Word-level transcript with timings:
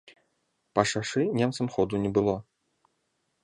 Па 0.79 0.85
шашы 0.93 1.21
немцам 1.41 1.71
ходу 1.77 2.03
не 2.07 2.11
было. 2.19 2.35